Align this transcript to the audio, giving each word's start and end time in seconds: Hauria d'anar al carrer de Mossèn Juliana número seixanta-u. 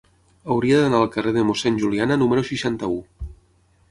Hauria 0.53 0.79
d'anar 0.83 1.01
al 1.03 1.09
carrer 1.15 1.33
de 1.35 1.43
Mossèn 1.49 1.77
Juliana 1.83 2.19
número 2.21 2.45
seixanta-u. 2.47 2.99